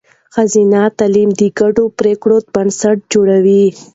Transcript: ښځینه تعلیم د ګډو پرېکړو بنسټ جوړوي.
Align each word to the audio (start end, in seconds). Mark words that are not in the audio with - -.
ښځینه 0.35 0.81
تعلیم 0.99 1.29
د 1.39 1.41
ګډو 1.59 1.85
پرېکړو 1.99 2.37
بنسټ 2.53 2.97
جوړوي. 3.13 3.65